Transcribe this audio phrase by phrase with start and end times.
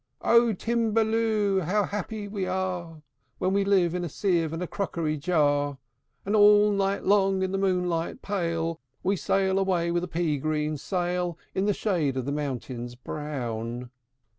[0.23, 1.59] "O Timballoo!
[1.61, 3.03] How happy we are
[3.37, 5.77] When we live in a sieve and a crockery jar!
[6.25, 10.77] And all night long, in the moonlight pale, We sail away with a pea green
[10.77, 13.91] sail In the shade of the mountains brown."